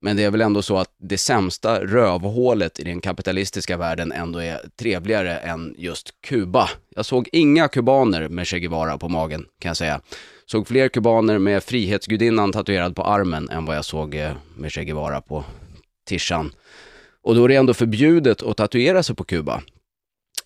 [0.00, 4.38] men det är väl ändå så att det sämsta rövhålet i den kapitalistiska världen ändå
[4.38, 6.70] är trevligare än just Kuba.
[6.94, 10.00] Jag såg inga kubaner med Che Guevara på magen, kan jag säga.
[10.46, 14.84] Såg fler kubaner med Frihetsgudinnan tatuerad på armen än vad jag såg eh, med Che
[14.84, 15.44] Guevara på
[16.08, 16.52] tishan.
[17.22, 19.62] Och då är det ändå förbjudet att tatuera sig på Kuba.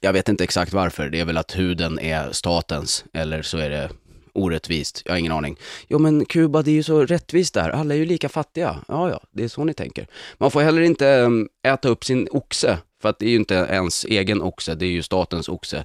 [0.00, 3.70] Jag vet inte exakt varför, det är väl att huden är statens, eller så är
[3.70, 3.90] det
[4.32, 5.56] orättvist, jag har ingen aning.
[5.88, 8.76] Jo men Kuba, det är ju så rättvist där, alla är ju lika fattiga.
[8.88, 10.06] Ja, ja, det är så ni tänker.
[10.38, 13.54] Man får heller inte mm, äta upp sin oxe, för att det är ju inte
[13.54, 15.84] ens egen oxe, det är ju statens oxe.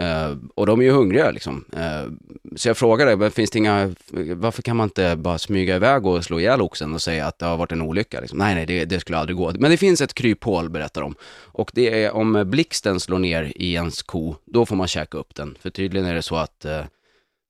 [0.00, 1.64] Uh, och de är ju hungriga liksom.
[1.76, 2.12] Uh,
[2.56, 3.94] så jag frågade, men finns det inga,
[4.34, 7.46] varför kan man inte bara smyga iväg och slå ihjäl oxen och säga att det
[7.46, 8.20] har varit en olycka?
[8.20, 8.38] Liksom?
[8.38, 9.52] Nej, nej, det, det, skulle aldrig gå.
[9.58, 11.14] Men det finns ett kryphål, berättar de.
[11.44, 15.34] Och det är om blixten slår ner i ens ko, då får man käka upp
[15.34, 15.56] den.
[15.60, 16.84] För tydligen är det så att uh,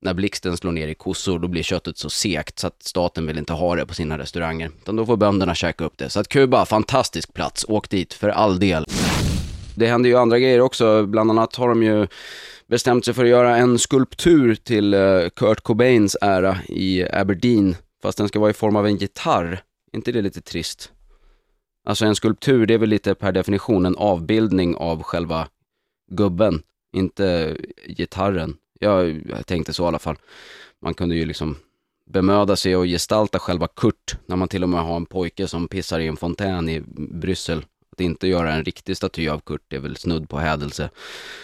[0.02, 3.38] när blixten slår ner i kossor, då blir köttet så sekt så att staten vill
[3.38, 4.70] inte ha det på sina restauranger.
[4.82, 6.10] Utan då får bönderna käka upp det.
[6.10, 7.64] Så att Kuba, fantastisk plats.
[7.68, 8.84] Åk dit för all del.
[9.74, 11.06] Det händer ju andra grejer också.
[11.06, 12.06] Bland annat har de ju
[12.66, 17.76] bestämt sig för att göra en skulptur till eh, Kurt Cobains ära i Aberdeen.
[18.02, 19.62] Fast den ska vara i form av en gitarr.
[19.92, 20.92] inte det lite trist?
[21.84, 25.48] Alltså en skulptur, det är väl lite per definition en avbildning av själva
[26.10, 26.62] gubben,
[26.96, 28.56] inte gitarren.
[28.80, 30.16] Jag tänkte så i alla fall.
[30.82, 31.56] Man kunde ju liksom
[32.06, 35.68] bemöda sig och gestalta själva Kurt, när man till och med har en pojke som
[35.68, 37.64] pissar i en fontän i Bryssel.
[37.92, 40.90] Att inte göra en riktig staty av Kurt är väl snudd på hädelse.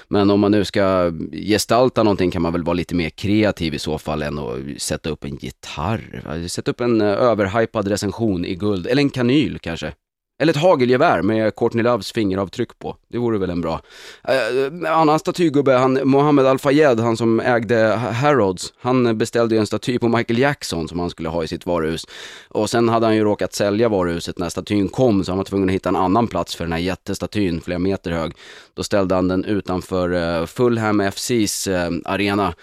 [0.09, 3.79] Men om man nu ska gestalta någonting kan man väl vara lite mer kreativ i
[3.79, 6.47] så fall än att sätta upp en gitarr.
[6.49, 9.93] Sätta upp en eh, överhypad recension i guld, eller en kanyl kanske.
[10.39, 12.97] Eller ett hagelgevär med Courtney Loves fingeravtryck på.
[13.09, 13.81] Det vore väl en bra.
[14.29, 19.99] Eh, annan statygubbe, han, Mohammed Al-Fayed, han som ägde Harrods, han beställde ju en staty
[19.99, 22.07] på Michael Jackson som han skulle ha i sitt varuhus.
[22.49, 25.69] Och sen hade han ju råkat sälja varuhuset när statyn kom, så han var tvungen
[25.69, 28.33] att hitta en annan plats för den här jättestatyn, flera meter hög.
[28.75, 32.55] Då ställde han den utanför eh, Fulham FCs eh, arena.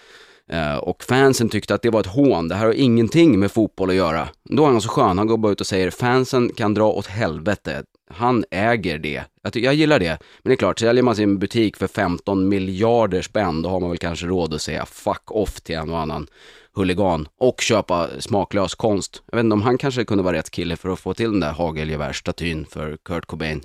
[0.51, 3.89] Eh, och fansen tyckte att det var ett hån, det här har ingenting med fotboll
[3.89, 4.27] att göra.
[4.43, 7.07] Då är han så skön, han går bara ut och säger fansen kan dra åt
[7.07, 7.83] helvete.
[8.09, 9.23] Han äger det.
[9.41, 10.19] Jag, jag gillar det.
[10.43, 13.89] Men det är klart, säljer man sin butik för 15 miljarder spänn, då har man
[13.89, 16.27] väl kanske råd att säga fuck off till en och annan
[16.75, 19.23] huligan och köpa smaklös konst.
[19.31, 21.39] Jag vet inte om han kanske kunde vara rätt kille för att få till den
[21.39, 23.61] där hagelgevärsstatyn för Kurt Cobain.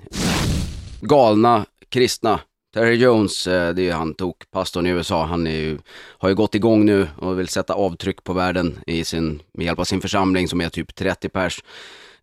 [1.01, 2.39] Galna kristna
[2.73, 6.55] Terry Jones, eh, det är ju han tokpastorn i USA, han ju, har ju gått
[6.55, 10.47] igång nu och vill sätta avtryck på världen i sin, med hjälp av sin församling
[10.47, 11.63] som är typ 30 pers.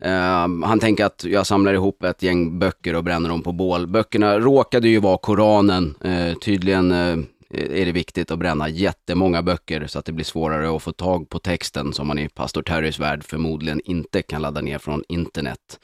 [0.04, 3.86] Uh, han tänker att jag samlar ihop ett gäng böcker och bränner dem på bål.
[3.86, 9.86] Böckerna råkade ju vara Koranen, uh, tydligen uh, är det viktigt att bränna jättemånga böcker
[9.86, 12.98] så att det blir svårare att få tag på texten som man i pastor Terrys
[12.98, 15.78] värld förmodligen inte kan ladda ner från internet.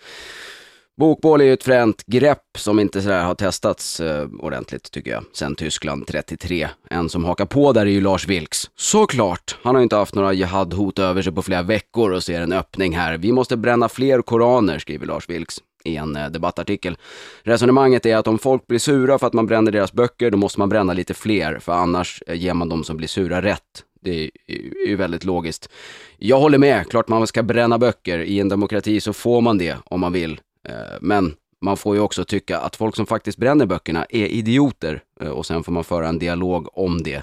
[1.02, 5.24] Bokbål är ju ett fränt grepp som inte sådär har testats eh, ordentligt tycker jag,
[5.32, 6.68] sen Tyskland 33.
[6.90, 8.70] En som hakar på där är ju Lars Vilks.
[8.76, 9.58] Såklart!
[9.62, 12.52] Han har ju inte haft några jihad-hot över sig på flera veckor och ser en
[12.52, 13.18] öppning här.
[13.18, 16.96] Vi måste bränna fler koraner, skriver Lars Vilks i en eh, debattartikel.
[17.42, 20.58] Resonemanget är att om folk blir sura för att man bränner deras böcker, då måste
[20.58, 23.84] man bränna lite fler, för annars eh, ger man de som blir sura rätt.
[24.00, 25.68] Det är ju väldigt logiskt.
[26.18, 28.18] Jag håller med, klart man ska bränna böcker.
[28.18, 30.40] I en demokrati så får man det om man vill.
[30.68, 35.02] Eh, men man får ju också tycka att folk som faktiskt bränner böckerna är idioter
[35.20, 37.22] eh, och sen får man föra en dialog om det.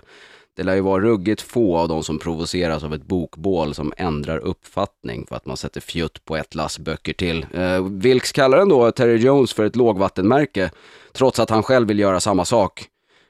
[0.56, 4.38] Det lär ju vara ruggigt få av de som provoceras av ett bokbål som ändrar
[4.38, 7.46] uppfattning för att man sätter fjutt på ett lass böcker till.
[7.54, 10.72] Eh, Vilks kallar ändå Terry Jones för ett lågvattenmärke,
[11.14, 12.86] trots att han själv vill göra samma sak.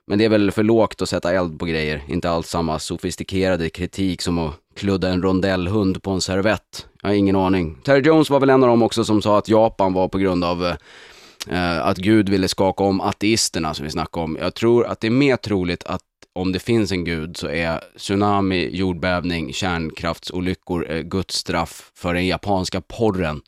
[0.08, 3.70] Men det är väl för lågt att sätta eld på grejer, inte alls samma sofistikerade
[3.70, 6.88] kritik som att kludda en rondellhund på en servett.
[7.02, 7.78] Jag har ingen aning.
[7.84, 10.44] Terry Jones var väl en av dem också som sa att Japan var på grund
[10.44, 10.66] av
[11.48, 14.38] eh, att Gud ville skaka om ateisterna som vi snackade om.
[14.42, 16.02] Jag tror att det är mer troligt att
[16.34, 22.28] om det finns en gud så är tsunami, jordbävning, kärnkraftsolyckor eh, Guds straff för den
[22.28, 23.42] japanska porren.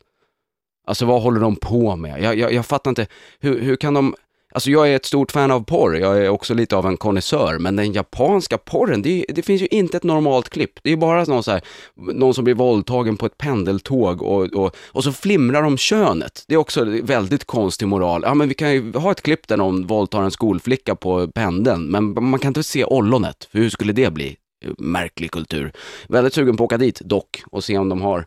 [0.86, 2.22] Alltså vad håller de på med?
[2.22, 3.06] Jag, jag, jag fattar inte,
[3.40, 4.14] hur, hur kan de
[4.54, 7.58] Alltså jag är ett stort fan av porr, jag är också lite av en konnässör,
[7.58, 10.78] men den japanska porren, det, det, finns ju inte ett normalt klipp.
[10.82, 11.60] Det är bara någon, så här,
[11.94, 16.44] någon som blir våldtagen på ett pendeltåg och, och, och så flimrar de könet.
[16.48, 18.22] Det är också väldigt konstig moral.
[18.24, 21.90] Ja men vi kan ju ha ett klipp där någon våldtar en skolflicka på pendeln,
[21.90, 24.36] men man kan inte se ollonet, för hur skulle det bli?
[24.78, 25.72] Märklig kultur.
[26.08, 28.26] Väldigt sugen på att åka dit dock och se om de har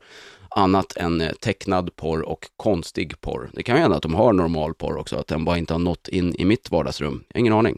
[0.56, 3.50] annat än eh, tecknad porr och konstig porr.
[3.54, 5.80] Det kan ju hända att de har normal porr också, att den bara inte har
[5.80, 7.24] nått in i mitt vardagsrum.
[7.36, 7.78] Ingen aning.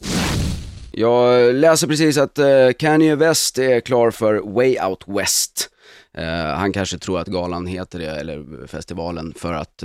[0.92, 5.70] Jag läser precis att eh, Kanye West är klar för Way Out West.
[6.14, 9.84] Eh, han kanske tror att galan heter det, eller festivalen, för att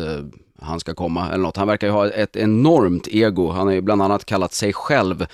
[0.60, 1.56] han ska komma eller något.
[1.56, 3.50] Han verkar ju ha ett enormt ego.
[3.50, 5.26] Han har ju bland annat kallat sig själv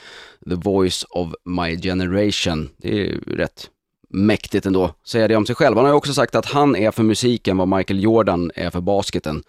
[0.48, 2.70] the voice of my generation.
[2.76, 3.70] Det är ju rätt
[4.08, 5.76] mäktigt ändå, säga det om sig själv.
[5.76, 8.80] Han har ju också sagt att han är för musiken vad Michael Jordan är för
[8.80, 9.42] basketen.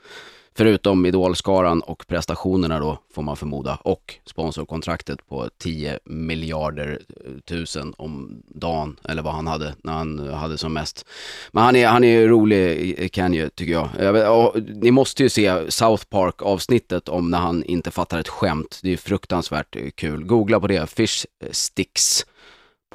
[0.59, 7.93] Förutom idolskaran och prestationerna då, får man förmoda, och sponsorkontraktet på 10 miljarder eh, tusen
[7.97, 11.05] om dagen, eller vad han hade när han hade som mest.
[11.51, 13.89] Men han är, han är rolig, eh, Kanye, tycker jag.
[13.99, 18.27] jag vet, ni måste ju se South Park avsnittet om när han inte fattar ett
[18.27, 18.79] skämt.
[18.83, 20.23] Det är fruktansvärt eh, kul.
[20.25, 22.25] Googla på det, Fish Sticks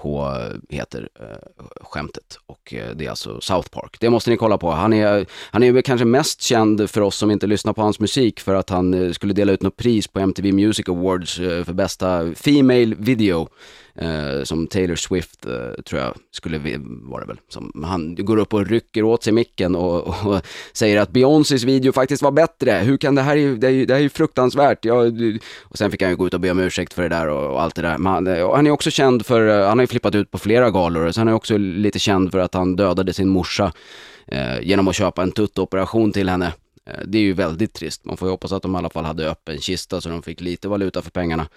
[0.05, 0.37] på,
[0.69, 2.38] heter eh, skämtet.
[2.47, 3.97] Och eh, det är alltså South Park.
[4.01, 4.71] Det måste ni kolla på.
[4.71, 8.40] Han är, han är kanske mest känd för oss som inte lyssnar på hans musik
[8.40, 11.73] för att han eh, skulle dela ut något pris på MTV Music Awards eh, för
[11.73, 13.49] bästa Female Video.
[13.96, 16.61] Eh, som Taylor Swift, eh, tror jag, skulle
[17.02, 17.37] vara väl.
[17.48, 20.40] Som han går upp och rycker åt sig micken och, och
[20.72, 22.72] säger att Beyoncés video faktiskt var bättre.
[22.72, 24.85] Hur kan det här, det är ju, det här är ju fruktansvärt.
[24.85, 25.20] Jag,
[25.62, 27.52] och sen fick han ju gå ut och be om ursäkt för det där och,
[27.52, 27.98] och allt det där.
[27.98, 30.38] Men han, eh, han är också känd för, eh, han har ju flippat ut på
[30.38, 33.72] flera galor, så han är också lite känd för att han dödade sin morsa
[34.26, 36.52] eh, genom att köpa en tuttoperation till henne.
[36.90, 38.05] Eh, det är ju väldigt trist.
[38.05, 40.40] Man får ju hoppas att de i alla fall hade öppen kista så de fick
[40.40, 41.49] lite valuta för pengarna.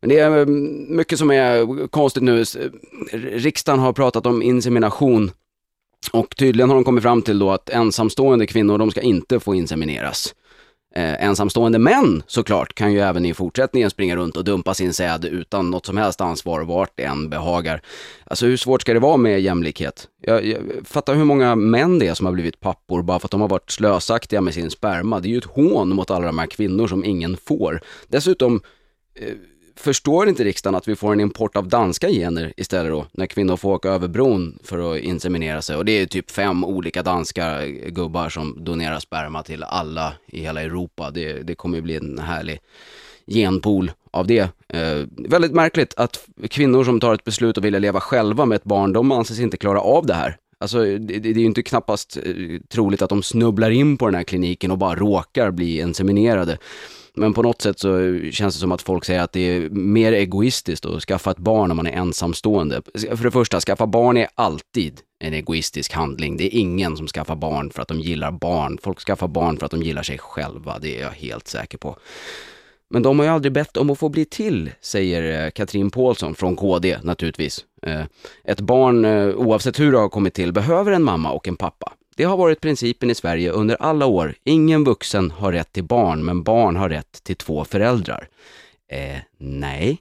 [0.00, 0.46] Men det är eh,
[0.88, 2.40] mycket som är konstigt nu.
[2.40, 5.30] Eh, riksdagen har pratat om insemination
[6.12, 9.54] och tydligen har de kommit fram till då att ensamstående kvinnor, de ska inte få
[9.54, 10.34] insemineras.
[10.94, 15.24] Eh, ensamstående män såklart kan ju även i fortsättningen springa runt och dumpa sin säd
[15.24, 17.82] utan något som helst ansvar vart det än behagar.
[18.24, 20.08] Alltså hur svårt ska det vara med jämlikhet?
[20.20, 23.30] Jag, jag fattar hur många män det är som har blivit pappor bara för att
[23.30, 25.20] de har varit slösaktiga med sin sperma.
[25.20, 27.80] Det är ju ett hån mot alla de här kvinnor som ingen får.
[28.08, 28.60] Dessutom,
[29.14, 29.34] eh,
[29.76, 33.56] förstår inte riksdagen att vi får en import av danska gener istället då, när kvinnor
[33.56, 35.76] får åka över bron för att inseminera sig.
[35.76, 40.62] Och det är typ fem olika danska gubbar som donerar sperma till alla i hela
[40.62, 41.10] Europa.
[41.10, 42.60] Det, det kommer ju bli en härlig
[43.26, 44.48] genpool av det.
[44.68, 48.64] Eh, väldigt märkligt att kvinnor som tar ett beslut att vilja leva själva med ett
[48.64, 50.36] barn, de anses inte klara av det här.
[50.58, 54.14] Alltså det, det är ju inte knappast eh, troligt att de snubblar in på den
[54.14, 56.58] här kliniken och bara råkar bli inseminerade.
[57.14, 60.12] Men på något sätt så känns det som att folk säger att det är mer
[60.12, 62.82] egoistiskt att skaffa ett barn om man är ensamstående.
[63.16, 66.36] För det första, skaffa barn är alltid en egoistisk handling.
[66.36, 68.78] Det är ingen som skaffar barn för att de gillar barn.
[68.82, 71.96] Folk skaffar barn för att de gillar sig själva, det är jag helt säker på.
[72.90, 76.34] Men de har ju aldrig bett om att få bli till, säger eh, Katrin Paulsson
[76.34, 77.64] från KD naturligtvis.
[77.82, 78.02] Eh,
[78.44, 81.92] ett barn, eh, oavsett hur det har kommit till, behöver en mamma och en pappa.
[82.16, 84.34] Det har varit principen i Sverige under alla år.
[84.44, 88.28] Ingen vuxen har rätt till barn, men barn har rätt till två föräldrar.
[88.90, 89.98] Eh, nej.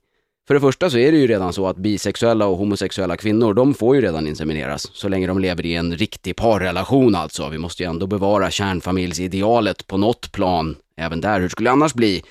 [0.48, 3.74] För det första så är det ju redan så att bisexuella och homosexuella kvinnor, de
[3.74, 4.90] får ju redan insemineras.
[4.94, 7.50] Så länge de lever i en riktig parrelation alltså.
[7.50, 10.76] Vi måste ju ändå bevara kärnfamiljsidealet på något plan.
[10.98, 12.24] Även där, hur skulle det annars bli?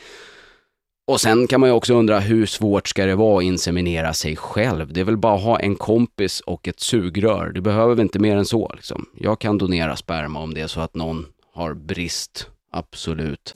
[1.10, 4.36] Och sen kan man ju också undra hur svårt ska det vara att inseminera sig
[4.36, 4.92] själv?
[4.92, 7.50] Det är väl bara att ha en kompis och ett sugrör.
[7.54, 9.06] Du behöver väl inte mer än så liksom.
[9.16, 12.46] Jag kan donera sperma om det är så att någon har brist.
[12.72, 13.54] Absolut.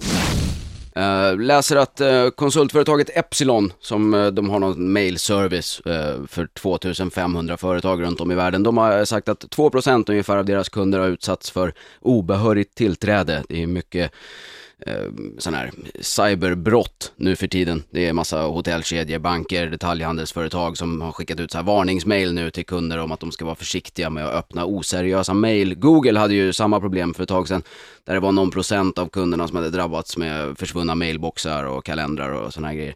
[0.97, 5.83] Uh, läser att uh, konsultföretaget Epsilon, som uh, de har någon mailservice
[6.29, 10.69] för 2500 företag runt om i världen, de har sagt att 2% ungefär av deras
[10.69, 13.43] kunder har utsatts för obehörigt tillträde.
[13.49, 14.13] Det är mycket
[14.87, 15.71] Eh, sån här
[16.01, 17.83] cyberbrott nu för tiden.
[17.91, 22.67] Det är massa hotellkedjor, banker, detaljhandelsföretag som har skickat ut så här varningsmail nu till
[22.67, 25.75] kunder om att de ska vara försiktiga med att öppna oseriösa mail.
[25.75, 27.63] Google hade ju samma problem för ett tag sedan,
[28.05, 32.31] där det var någon procent av kunderna som hade drabbats med försvunna mailboxar och kalendrar
[32.31, 32.95] och såna här grejer.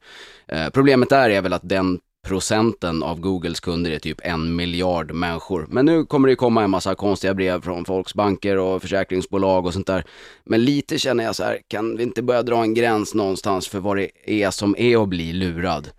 [0.49, 5.13] Eh, problemet där är väl att den procenten av Googles kunder är typ en miljard
[5.13, 5.67] människor.
[5.71, 9.73] Men nu kommer det komma en massa konstiga brev från folks banker och försäkringsbolag och
[9.73, 10.05] sånt där.
[10.45, 13.81] Men lite känner jag så här, kan vi inte börja dra en gräns någonstans för
[13.81, 15.91] vad det är som är att bli lurad?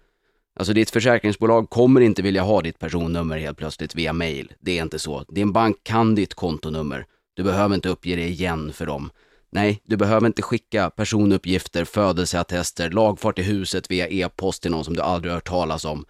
[0.55, 4.53] Alltså ditt försäkringsbolag kommer inte vilja ha ditt personnummer helt plötsligt via mail.
[4.59, 5.23] Det är inte så.
[5.27, 7.05] Din bank kan ditt kontonummer.
[7.33, 9.09] Du behöver inte uppge det igen för dem.
[9.51, 14.95] Nej, du behöver inte skicka personuppgifter, födelseattester, lagfart i huset via e-post till någon som
[14.95, 16.05] du aldrig hört talas om.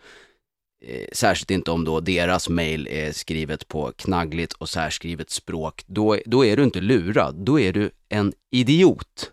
[0.85, 5.83] Eh, särskilt inte om då deras mail är skrivet på knaggligt och särskrivet språk.
[5.87, 9.31] Då, då är du inte lurad, då är du en idiot.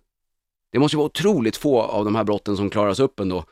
[0.72, 3.44] Det måste ju vara otroligt få av de här brotten som klaras upp ändå.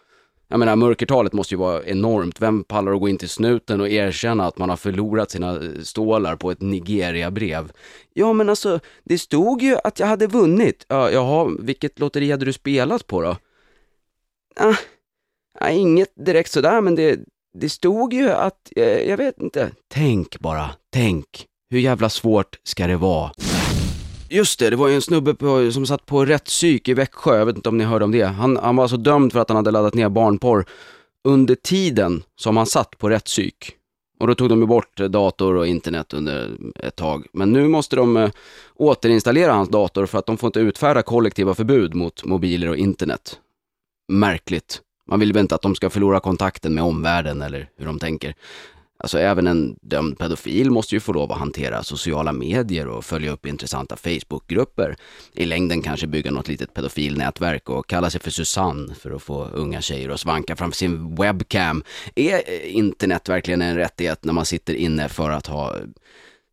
[0.49, 2.41] Jag menar, mörkertalet måste ju vara enormt.
[2.41, 5.81] Vem pallar att gå in till snuten och erkänna att man har förlorat sina eh,
[5.83, 7.73] stålar på ett Nigeria-brev?
[8.13, 10.87] Ja, men alltså, det stod ju att jag hade vunnit.
[10.89, 13.37] Ja, jaha, vilket lotteri hade du spelat på då?
[14.57, 14.75] Ah,
[15.61, 17.21] ah, inget direkt sådär, men det,
[17.59, 19.71] det stod ju att, eh, jag vet inte.
[19.95, 21.47] Tänk bara, tänk.
[21.71, 23.31] Hur jävla svårt ska det vara?
[24.35, 27.47] Just det, det var ju en snubbe på, som satt på rättspsyk i Växjö, jag
[27.47, 28.23] vet inte om ni hörde om det.
[28.23, 30.65] Han, han var alltså dömd för att han hade laddat ner barnporr
[31.25, 33.77] under tiden som han satt på rättspsyk.
[34.21, 37.27] Och då tog de ju bort eh, dator och internet under ett tag.
[37.33, 38.31] Men nu måste de eh,
[38.75, 43.39] återinstallera hans dator för att de får inte utfärda kollektiva förbud mot mobiler och internet.
[44.09, 44.81] Märkligt.
[45.11, 48.35] Man vill väl inte att de ska förlora kontakten med omvärlden eller hur de tänker.
[49.05, 53.31] Alltså även en dömd pedofil måste ju få lov att hantera sociala medier och följa
[53.31, 54.97] upp intressanta Facebookgrupper.
[55.33, 59.45] I längden kanske bygga något litet pedofilnätverk och kalla sig för Susanne för att få
[59.45, 61.85] unga tjejer att svanka framför sin webcam.
[62.15, 65.77] Är eh, internet verkligen en rättighet när man sitter inne för att ha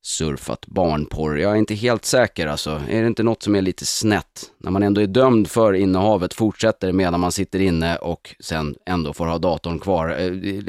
[0.04, 1.38] surfat barnporr.
[1.38, 2.82] Jag är inte helt säker alltså.
[2.90, 4.52] Är det inte något som är lite snett?
[4.58, 9.14] När man ändå är dömd för innehavet, fortsätter medan man sitter inne och sen ändå
[9.14, 10.16] får ha datorn kvar.
[10.20, 10.64] Eh,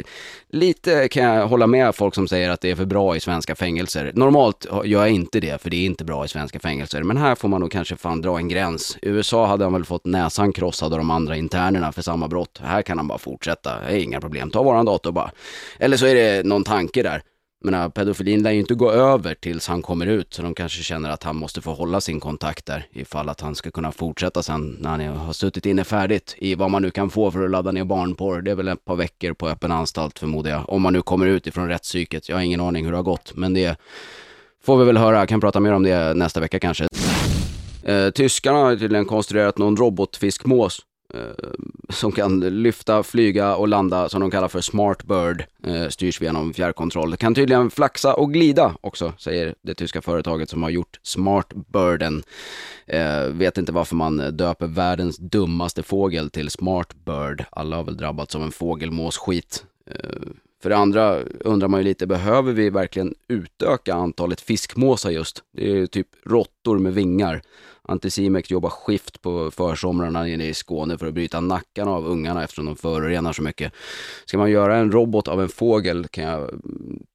[0.49, 3.55] lite kan jag hålla med folk som säger att det är för bra i svenska
[3.55, 4.13] fängelser.
[4.15, 7.03] Normalt gör jag inte det, för det är inte bra i svenska fängelser.
[7.03, 8.99] Men här får man nog kanske fan dra en gräns.
[9.03, 12.61] I USA hade han väl fått näsan krossad av de andra internerna för samma brott.
[12.65, 13.81] Här kan han bara fortsätta.
[13.81, 14.51] Det är inga problem.
[14.51, 15.31] Ta våran dator bara.
[15.79, 17.23] Eller så är det någon tanke där
[17.65, 21.11] menar, pedofilin lär ju inte gå över tills han kommer ut, så de kanske känner
[21.11, 24.77] att han måste få hålla sin kontakt där ifall att han ska kunna fortsätta sen
[24.81, 27.73] när han har suttit inne färdigt i vad man nu kan få för att ladda
[27.73, 28.43] ner barnporr.
[28.43, 31.27] Det är väl ett par veckor på öppen anstalt förmodar jag, om man nu kommer
[31.27, 32.29] ut ifrån rättspsyket.
[32.29, 33.77] Jag har ingen aning hur det har gått, men det
[34.65, 35.19] får vi väl höra.
[35.19, 36.87] Jag kan prata mer om det nästa vecka kanske.
[37.83, 40.81] Eh, tyskarna har tydligen konstruerat någon robotfiskmås
[41.15, 41.51] Eh,
[41.89, 46.33] som kan lyfta, flyga och landa som de kallar för Smart Bird, eh, styrs via
[46.33, 47.11] någon fjärrkontroll.
[47.11, 51.53] Det kan tydligen flaxa och glida också, säger det tyska företaget som har gjort Smart
[51.73, 52.23] Birden.
[52.87, 57.45] Eh, vet inte varför man döper världens dummaste fågel till Smart Bird.
[57.51, 59.65] Alla har väl drabbats av en fågelmåsskit.
[59.91, 60.29] Eh,
[60.63, 65.43] för det andra undrar man ju lite, behöver vi verkligen utöka antalet fiskmåsar just?
[65.53, 67.43] Det är ju typ råttor med vingar.
[67.83, 72.67] Anticimex jobbar skift på försomrarna nere i Skåne för att bryta nackarna av ungarna eftersom
[72.67, 73.73] de förorenar så mycket.
[74.25, 76.51] Ska man göra en robot av en fågel kan jag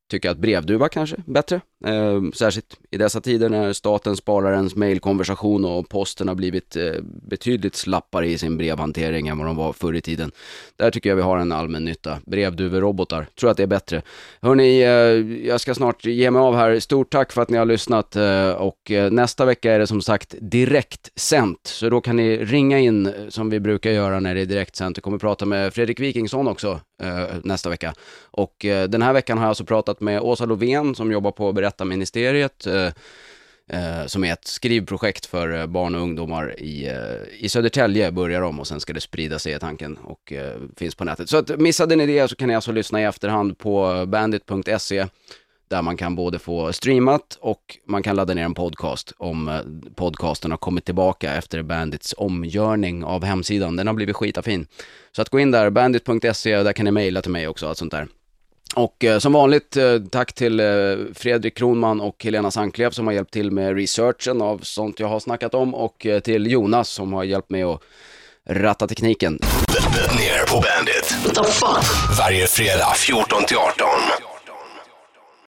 [0.09, 1.61] tycka att brevduva kanske bättre.
[1.85, 6.93] Eh, särskilt i dessa tider när staten sparar ens mejlkonversation och posten har blivit eh,
[7.03, 10.31] betydligt slappare i sin brevhantering än vad de var förr i tiden.
[10.75, 12.19] Där tycker jag vi har en allmän nytta.
[12.25, 14.01] Brevduverobotar, tror att det är bättre.
[14.41, 16.79] Hörni, eh, jag ska snart ge mig av här.
[16.79, 20.01] Stort tack för att ni har lyssnat eh, och eh, nästa vecka är det som
[20.01, 21.67] sagt direkt sänt.
[21.67, 24.75] Så då kan ni ringa in eh, som vi brukar göra när det är direkt
[24.75, 24.97] sänt.
[24.97, 27.93] Vi kommer prata med Fredrik Wikingsson också Eh, nästa vecka.
[28.21, 31.54] Och eh, den här veckan har jag alltså pratat med Åsa Lovén som jobbar på
[31.54, 32.67] Berättarministeriet.
[32.67, 32.91] Eh,
[33.69, 38.41] eh, som är ett skrivprojekt för eh, barn och ungdomar i, eh, i Södertälje börjar
[38.41, 41.29] de och sen ska det sprida sig i tanken och eh, finns på nätet.
[41.29, 45.06] Så att missade ni det så kan ni alltså lyssna i efterhand på bandit.se
[45.69, 49.59] där man kan både få streamat och man kan ladda ner en podcast om eh,
[49.95, 53.75] podcasten har kommit tillbaka efter Bandits omgörning av hemsidan.
[53.75, 54.67] Den har blivit skitafin.
[55.11, 57.91] Så att gå in där, bandit.se, där kan ni mejla till mig också, allt sånt
[57.91, 58.07] där.
[58.75, 60.65] Och eh, som vanligt, eh, tack till eh,
[61.13, 65.19] Fredrik Kronman och Helena Sanklev som har hjälpt till med researchen av sånt jag har
[65.19, 67.81] snackat om och eh, till Jonas som har hjälpt mig att
[68.49, 69.39] ratta tekniken.
[70.17, 71.37] Ner på Bandit.
[72.17, 74.27] Varje fredag 14 till 18.